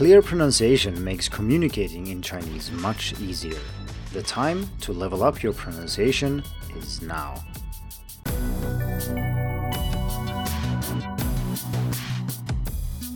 [0.00, 3.60] Clear pronunciation makes communicating in Chinese much easier.
[4.14, 6.42] The time to level up your pronunciation
[6.74, 7.34] is now.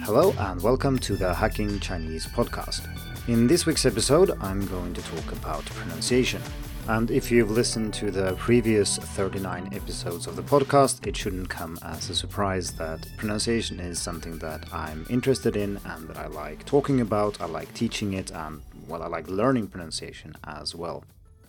[0.03, 2.87] Hello and welcome to the Hacking Chinese podcast.
[3.29, 6.43] In this week's episode, I'm going to talk about pronunciation.
[6.87, 11.79] And if you've listened to the previous 39 episodes of the podcast, it shouldn't come
[11.83, 16.66] as a surprise that pronunciation is something that I'm interested in and that I like
[16.66, 21.05] talking about, I like teaching it, and well, I like learning pronunciation as well.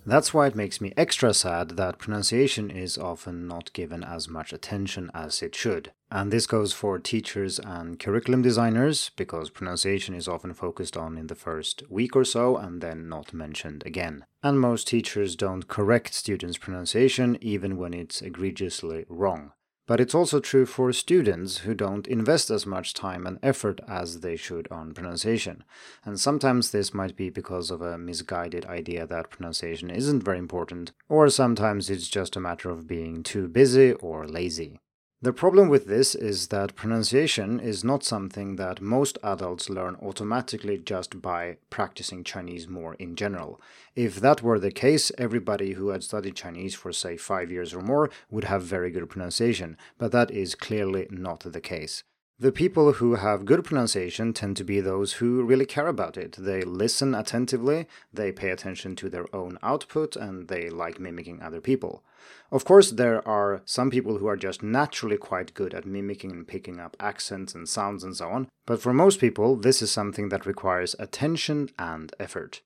[0.07, 4.53] That's why it makes me extra sad that pronunciation is often not given as much
[4.53, 5.91] attention as it should.
[6.11, 11.25] And this goes for teachers and curriculum designers, because pronunciation is often focused on in
[11.25, 14.25] the first week or so and then not mentioned again.
[14.43, 19.53] And most teachers don't correct students' pronunciation even when it's egregiously wrong.
[19.87, 24.21] But it's also true for students who don't invest as much time and effort as
[24.21, 25.63] they should on pronunciation.
[26.03, 30.91] And sometimes this might be because of a misguided idea that pronunciation isn't very important,
[31.07, 34.79] or sometimes it's just a matter of being too busy or lazy.
[35.21, 40.77] The problem with this is that pronunciation is not something that most adults learn automatically
[40.77, 43.59] just by practicing Chinese more in general.
[43.95, 47.81] If that were the case, everybody who had studied Chinese for, say, five years or
[47.81, 52.03] more would have very good pronunciation, but that is clearly not the case.
[52.37, 56.35] The people who have good pronunciation tend to be those who really care about it.
[56.37, 61.61] They listen attentively, they pay attention to their own output, and they like mimicking other
[61.61, 62.03] people.
[62.51, 66.45] Of course, there are some people who are just naturally quite good at mimicking and
[66.45, 70.27] picking up accents and sounds and so on, but for most people, this is something
[70.27, 72.59] that requires attention and effort.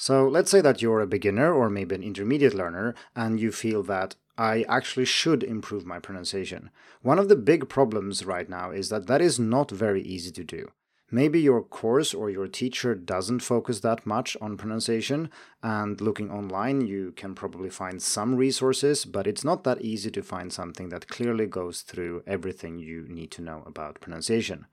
[0.00, 3.82] So let's say that you're a beginner or maybe an intermediate learner and you feel
[3.82, 6.70] that I actually should improve my pronunciation.
[7.02, 10.42] One of the big problems right now is that that is not very easy to
[10.42, 10.70] do.
[11.10, 15.28] Maybe your course or your teacher doesn't focus that much on pronunciation,
[15.62, 20.22] and looking online, you can probably find some resources, but it's not that easy to
[20.22, 24.66] find something that clearly goes through everything you need to know about pronunciation.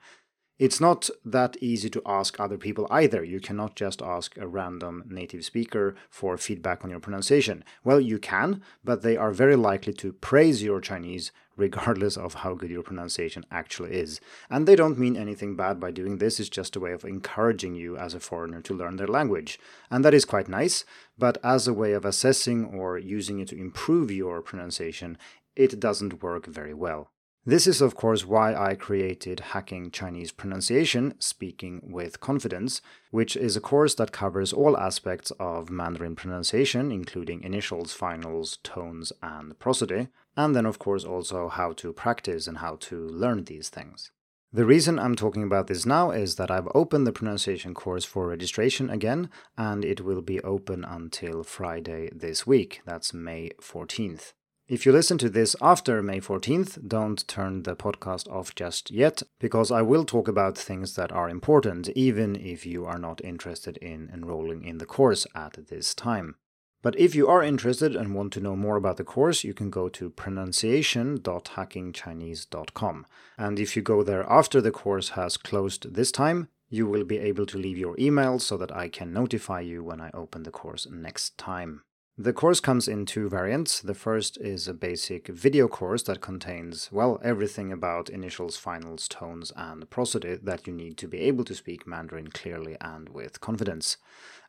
[0.59, 3.23] It's not that easy to ask other people either.
[3.23, 7.63] You cannot just ask a random native speaker for feedback on your pronunciation.
[7.84, 12.56] Well, you can, but they are very likely to praise your Chinese regardless of how
[12.56, 14.19] good your pronunciation actually is.
[14.50, 17.75] And they don't mean anything bad by doing this, it's just a way of encouraging
[17.75, 19.59] you as a foreigner to learn their language.
[19.91, 20.85] And that is quite nice,
[21.19, 25.19] but as a way of assessing or using it to improve your pronunciation,
[25.56, 27.12] it doesn't work very well.
[27.47, 33.56] This is, of course, why I created Hacking Chinese Pronunciation Speaking with Confidence, which is
[33.56, 40.09] a course that covers all aspects of Mandarin pronunciation, including initials, finals, tones, and prosody,
[40.35, 44.12] and then, of course, also how to practice and how to learn these things.
[44.52, 48.28] The reason I'm talking about this now is that I've opened the pronunciation course for
[48.28, 52.81] registration again, and it will be open until Friday this week.
[52.85, 54.34] That's May 14th.
[54.67, 59.23] If you listen to this after May 14th, don't turn the podcast off just yet,
[59.39, 63.78] because I will talk about things that are important, even if you are not interested
[63.78, 66.35] in enrolling in the course at this time.
[66.81, 69.69] But if you are interested and want to know more about the course, you can
[69.69, 73.05] go to pronunciation.hackingchinese.com.
[73.38, 77.19] And if you go there after the course has closed this time, you will be
[77.19, 80.51] able to leave your email so that I can notify you when I open the
[80.51, 81.84] course next time.
[82.19, 83.79] The course comes in two variants.
[83.79, 89.53] The first is a basic video course that contains, well, everything about initials, finals, tones,
[89.55, 93.97] and prosody that you need to be able to speak Mandarin clearly and with confidence.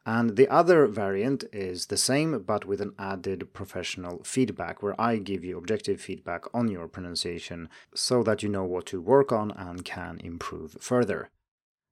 [0.06, 5.18] And the other variant is the same but with an added professional feedback where I
[5.18, 9.50] give you objective feedback on your pronunciation so that you know what to work on
[9.50, 11.28] and can improve further.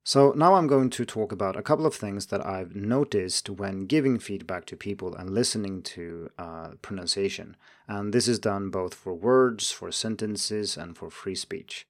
[0.06, 3.87] So now I'm going to talk about a couple of things that I've noticed when
[3.87, 7.56] giving feedback to people and listening to uh, pronunciation.
[7.89, 11.89] And this is done both for words, for sentences, and for free speech.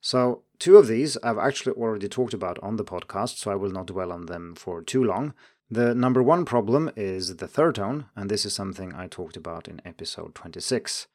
[0.00, 3.72] So, two of these I've actually already talked about on the podcast, so I will
[3.72, 5.34] not dwell on them for too long.
[5.68, 9.66] The number one problem is the third tone, and this is something I talked about
[9.66, 11.08] in episode 26.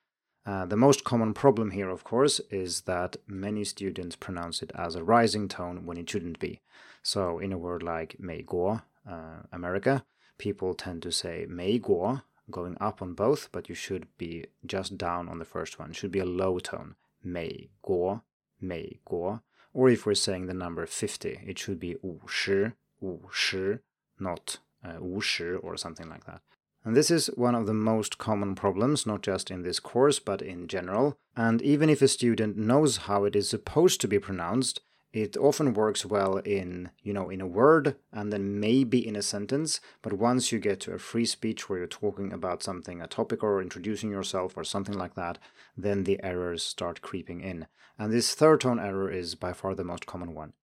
[0.46, 4.94] Uh, the most common problem here, of course, is that many students pronounce it as
[4.94, 6.61] a rising tone when it shouldn't be.
[7.02, 10.05] So, in a word like 美国, uh, America,
[10.38, 15.29] people tend to say 美国, going up on both, but you should be just down
[15.29, 15.90] on the first one.
[15.90, 16.94] It should be a low tone.
[17.23, 18.23] 美国,
[18.58, 19.40] 美国.
[19.75, 23.79] Or if we're saying the number 50, it should be 50, 50,
[24.19, 26.40] not uh, 50 or something like that.
[26.85, 30.41] And this is one of the most common problems, not just in this course, but
[30.41, 31.18] in general.
[31.35, 34.81] And even if a student knows how it is supposed to be pronounced,
[35.13, 39.21] it often works well in, you know, in a word and then maybe in a
[39.21, 43.07] sentence, but once you get to a free speech where you're talking about something, a
[43.07, 45.38] topic or introducing yourself or something like that,
[45.77, 47.68] then the errors start creeping in.
[48.00, 50.53] And this third tone error is by far the most common one.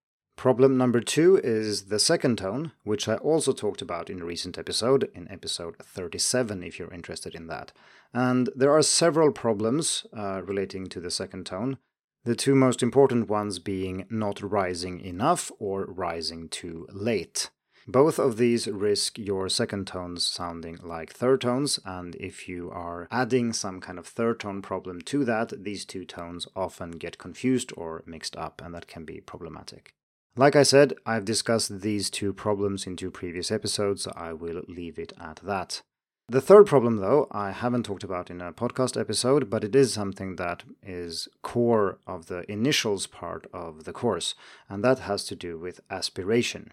[0.40, 4.56] Problem number two is the second tone, which I also talked about in a recent
[4.56, 7.72] episode, in episode 37, if you're interested in that.
[8.14, 11.76] And there are several problems uh, relating to the second tone.
[12.24, 17.50] The two most important ones being not rising enough or rising too late.
[17.86, 23.08] Both of these risk your second tones sounding like third tones, and if you are
[23.10, 27.74] adding some kind of third tone problem to that, these two tones often get confused
[27.76, 29.92] or mixed up, and that can be problematic.
[30.36, 34.62] Like I said, I've discussed these two problems in two previous episodes, so I will
[34.68, 35.82] leave it at that.
[36.28, 39.92] The third problem, though, I haven't talked about in a podcast episode, but it is
[39.92, 44.36] something that is core of the initials part of the course,
[44.68, 46.72] and that has to do with aspiration.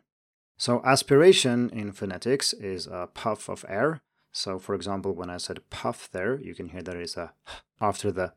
[0.59, 4.01] So, aspiration in phonetics is a puff of air.
[4.31, 7.33] So, for example, when I said puff there, you can hear there is a
[7.81, 8.33] after the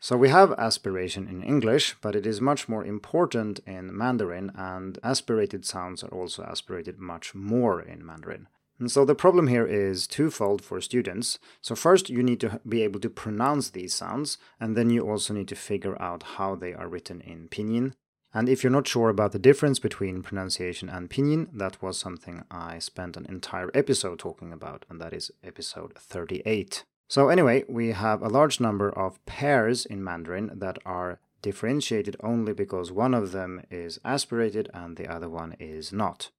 [0.00, 4.98] so we have aspiration in English, but it is much more important in Mandarin, and
[5.02, 8.48] aspirated sounds are also aspirated much more in Mandarin.
[8.78, 11.38] And so the problem here is twofold for students.
[11.60, 15.34] So first you need to be able to pronounce these sounds, and then you also
[15.34, 17.92] need to figure out how they are written in pinyin.
[18.32, 22.44] And if you're not sure about the difference between pronunciation and pinyin, that was something
[22.50, 26.84] I spent an entire episode talking about, and that is episode 38.
[27.10, 32.52] So anyway, we have a large number of pairs in Mandarin that are differentiated only
[32.52, 36.30] because one of them is aspirated and the other one is not.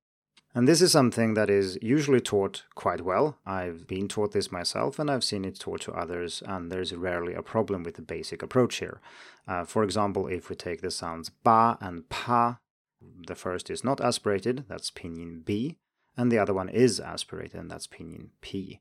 [0.56, 3.38] And this is something that is usually taught quite well.
[3.46, 7.34] I've been taught this myself and I've seen it taught to others, and there's rarely
[7.34, 9.02] a problem with the basic approach here.
[9.46, 12.60] Uh, for example, if we take the sounds ba and pa,
[13.28, 15.80] the first is not aspirated, that's pinyin B,
[16.16, 18.80] and the other one is aspirated, and that's pinyin P.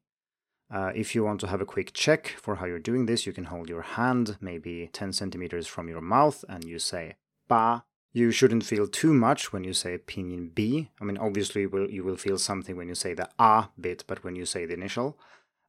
[0.70, 3.32] Uh, if you want to have a quick check for how you're doing this, you
[3.32, 7.17] can hold your hand maybe 10 centimeters from your mouth and you say
[7.49, 10.88] ba you shouldn't feel too much when you say pinyin B.
[11.00, 14.34] I mean, obviously, you will, feel something when you say the A bit, but when
[14.34, 15.17] you say the initial.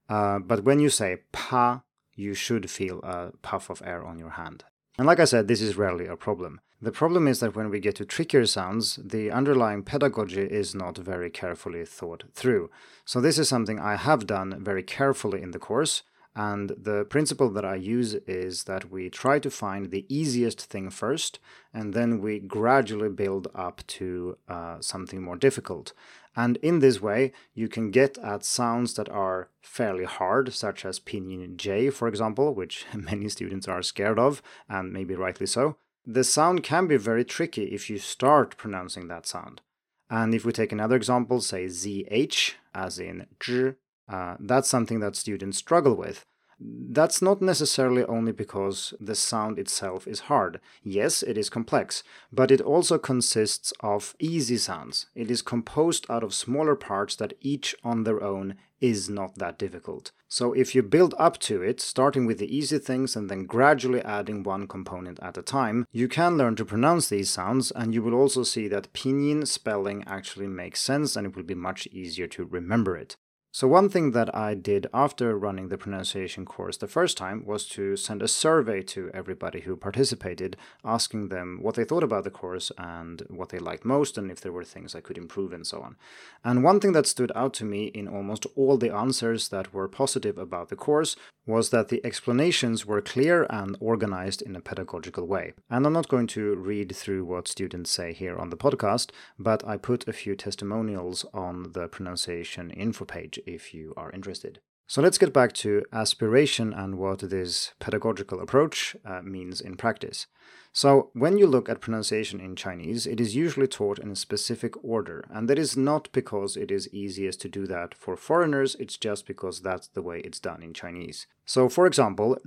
[0.10, 1.84] Uh, but when you say pa,
[2.16, 4.64] you should feel a puff of air on your hand.
[4.98, 6.62] And like I said, this is rarely a problem.
[6.84, 10.98] The problem is that when we get to trickier sounds, the underlying pedagogy is not
[10.98, 12.72] very carefully thought through.
[13.06, 16.02] So, this is something I have done very carefully in the course,
[16.36, 20.90] and the principle that I use is that we try to find the easiest thing
[20.90, 21.40] first,
[21.72, 25.94] and then we gradually build up to uh, something more difficult.
[26.36, 31.00] And in this way, you can get at sounds that are fairly hard, such as
[31.00, 35.76] pinyin J, for example, which many students are scared of, and maybe rightly so.
[36.06, 39.62] The sound can be very tricky if you start pronouncing that sound.
[40.10, 43.76] And if we take another example, say ZH, as in zh,
[44.10, 46.26] uh, that's something that students struggle with.
[46.64, 50.60] That's not necessarily only because the sound itself is hard.
[50.84, 55.08] Yes, it is complex, but it also consists of easy sounds.
[55.16, 59.58] It is composed out of smaller parts that each on their own is not that
[59.58, 60.12] difficult.
[60.28, 64.02] So if you build up to it, starting with the easy things and then gradually
[64.02, 68.02] adding one component at a time, you can learn to pronounce these sounds and you
[68.02, 72.28] will also see that pinyin spelling actually makes sense and it will be much easier
[72.28, 73.16] to remember it.
[73.54, 77.68] So, one thing that I did after running the pronunciation course the first time was
[77.70, 80.56] to send a survey to everybody who participated,
[80.86, 84.40] asking them what they thought about the course and what they liked most, and if
[84.40, 85.98] there were things I could improve, and so on.
[86.46, 89.90] And one thing that stood out to me in almost all the answers that were
[89.90, 91.18] positive about the course
[91.52, 95.54] was that the explanations were clear and organized in a pedagogical way.
[95.70, 99.68] And I'm not going to read through what students say here on the podcast, but
[99.68, 104.60] I put a few testimonials on the pronunciation info page if you are interested.
[104.88, 110.28] So let's get back to aspiration and what this pedagogical approach uh, means in practice.
[110.74, 114.82] So, when you look at pronunciation in Chinese, it is usually taught in a specific
[114.82, 118.96] order, and that is not because it is easiest to do that for foreigners, it's
[118.96, 121.28] just because that's the way it's done in Chinese.
[121.46, 122.38] So, for example,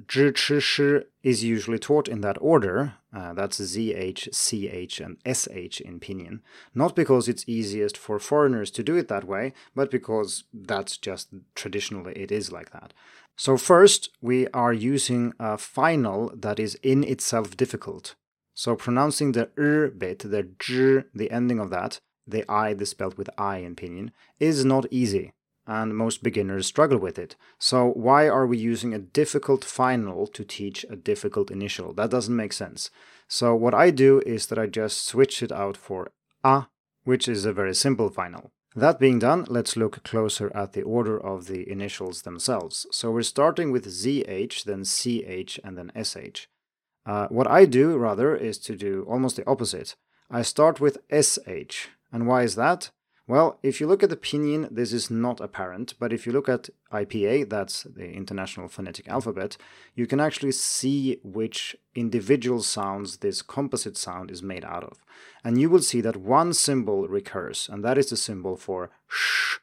[1.23, 6.41] is usually taught in that order, uh, that's ZH, CH, and SH in pinyin,
[6.75, 11.29] not because it's easiest for foreigners to do it that way, but because that's just
[11.55, 12.95] traditionally it is like that.
[13.37, 18.15] So first, we are using a final that is in itself difficult.
[18.55, 23.19] So pronouncing the r bit, the zh, the ending of that, the i, the spelled
[23.19, 25.33] with i in pinyin, is not easy.
[25.67, 27.37] and most beginners struggle with it.
[27.59, 31.93] So, why are we using a difficult final to teach a difficult initial?
[31.95, 32.91] That doesn't make sense.
[33.29, 36.13] So, what I do is that I just switch it out for
[36.43, 36.67] a,
[37.05, 38.53] which is a very simple final.
[38.77, 42.87] That being done, let's look closer at the order of the initials themselves.
[42.91, 46.49] So, we're starting with ZH, then CH, and then SH.
[47.07, 49.95] Uh, what I do, rather, is to do almost the opposite.
[50.29, 51.89] I start with SH.
[52.11, 52.91] And why is that?
[53.27, 56.47] Well, if you look at the pinyin, this is not apparent, but if you look
[56.47, 59.57] at IPA, that's the International Phonetic Alphabet,
[59.95, 65.03] you can actually see which individual sounds this composite sound is made out of.
[65.43, 69.57] And you will see that one symbol recurs, and that is the symbol for sh,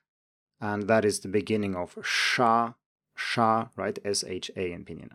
[0.60, 2.74] and that is the beginning of sha,
[3.16, 4.00] sha, right?
[4.04, 5.12] S H A in pinyin.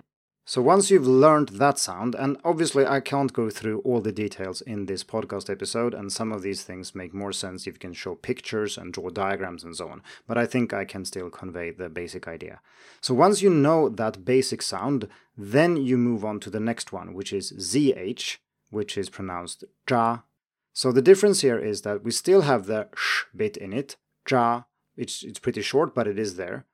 [0.48, 4.60] So once you've learned that sound, and obviously I can't go through all the details
[4.60, 7.92] in this podcast episode, and some of these things make more sense if you can
[7.92, 11.72] show pictures and draw diagrams and so on, but I think I can still convey
[11.72, 12.60] the basic idea.
[13.00, 17.12] So once you know that basic sound, then you move on to the next one,
[17.12, 18.36] which is ZH,
[18.70, 20.18] which is pronounced ja.
[20.72, 23.96] So the difference here is that we still have the sh bit in it,
[24.30, 24.62] ja,
[24.96, 26.66] it's, it's pretty short, but it is there.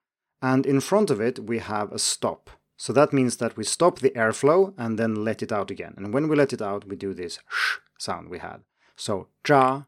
[0.43, 2.51] And in front of it, we have a stop.
[2.77, 5.95] So that means that we stop the airflow and then let it out again.
[5.97, 8.63] And when we let it out, we do this sh sound we had.
[8.97, 9.83] So ja,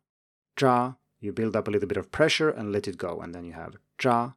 [0.60, 3.44] ja, you build up a little bit of pressure and let it go, and then
[3.44, 4.32] you have ja.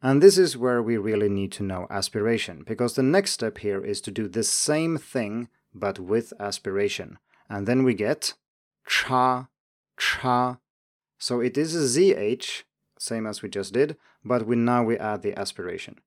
[0.00, 3.84] And this is where we really need to know aspiration, because the next step here
[3.84, 7.18] is to do the same thing but with aspiration.
[7.48, 8.34] And then we get
[8.86, 9.48] cha,
[9.98, 10.58] cha.
[11.18, 12.64] So it is a ZH,
[12.98, 16.00] same as we just did, but we now we add the aspiration.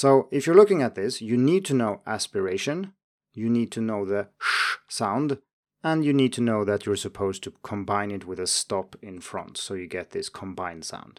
[0.00, 2.92] So if you're looking at this, you need to know aspiration,
[3.34, 5.38] you need to know the sh sound,
[5.82, 9.18] and you need to know that you're supposed to combine it with a stop in
[9.20, 11.18] front, so you get this combined sound.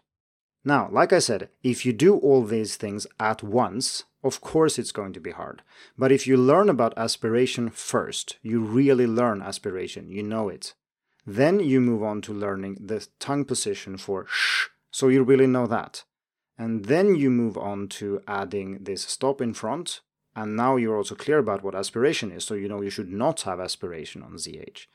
[0.64, 4.94] Now, like I said, if you do all these things at once, of course it's
[4.94, 5.62] going to be hard.
[5.98, 10.74] But if you learn about aspiration first, you really learn aspiration, you know it.
[11.28, 15.68] Then you move on to learning the tongue position for sh, so you really know
[15.68, 16.06] that.
[16.60, 20.02] And then you move on to adding this stop in front.
[20.36, 23.42] And now you're also clear about what aspiration is, so you know you should not
[23.42, 24.86] have aspiration on ZH.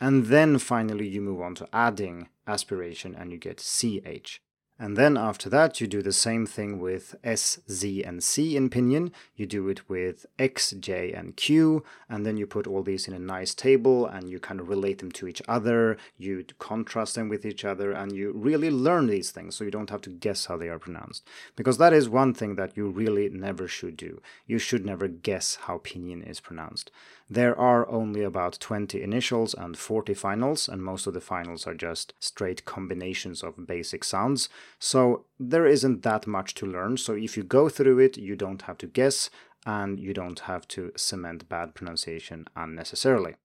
[0.00, 4.42] And then finally you move on to adding aspiration and you get CH.
[4.82, 8.68] And then after that, you do the same thing with S, Z, and C in
[8.68, 9.12] pinyin.
[9.36, 13.14] You do it with X, J, and Q, and then you put all these in
[13.14, 15.96] a nice table and you kind of relate them to each other.
[16.18, 19.90] You contrast them with each other, and you really learn these things so you don't
[19.90, 21.28] have to guess how they are pronounced.
[21.54, 24.20] Because that is one thing that you really never should do.
[24.48, 26.90] You should never guess how pinyin is pronounced.
[27.30, 31.74] There are only about 20 initials and 40 finals, and most of the finals are
[31.74, 34.50] just straight combinations of basic sounds.
[34.78, 36.96] So there isn't that much to learn.
[36.96, 39.30] So if you go through it, you don't have to guess
[39.64, 43.36] and you don't have to cement bad pronunciation unnecessarily.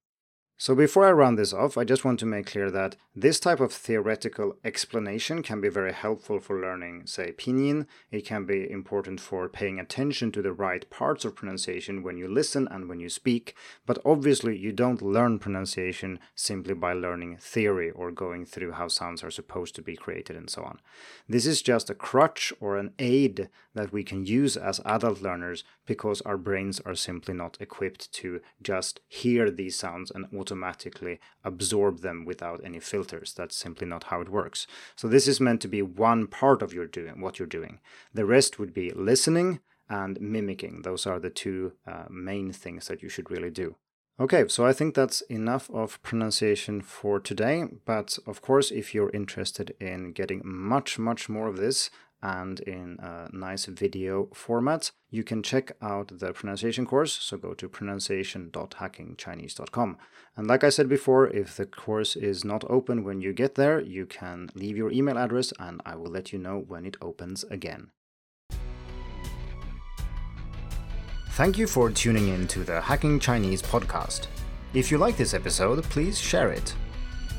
[0.57, 3.59] So before I round this off, I just want to make clear that this type
[3.59, 7.87] of theoretical explanation can be very helpful for learning, say, pinyin.
[8.11, 12.27] It can be important for paying attention to the right parts of pronunciation when you
[12.27, 13.55] listen and when you speak,
[13.87, 19.23] but obviously you don't learn pronunciation simply by learning theory or going through how sounds
[19.23, 20.79] are supposed to be created and so on.
[21.27, 25.63] This is just a crutch or an aid that we can use as adult learners
[25.87, 32.01] because our brains are simply not equipped to just hear these sounds and automatically absorb
[32.01, 33.33] them without any filters.
[33.33, 34.67] That's simply not how it works.
[34.95, 37.79] So this is meant to be one part of your doing what you're doing.
[38.13, 39.59] The rest would be listening
[39.89, 40.81] and mimicking.
[40.81, 43.75] Those are the two uh, main things that you should really do.
[44.19, 47.65] Okay, so I think that's enough of pronunciation for today.
[47.85, 52.97] But of course, if you're interested in getting much, much more of this, and in
[52.99, 54.91] a nice video format.
[55.09, 59.97] You can check out the pronunciation course, so go to pronunciation.hackingchinese.com.
[60.35, 63.79] And like I said before, if the course is not open when you get there,
[63.79, 67.43] you can leave your email address and I will let you know when it opens
[67.45, 67.91] again.
[71.31, 74.27] Thank you for tuning in to the Hacking Chinese podcast.
[74.73, 76.73] If you like this episode, please share it.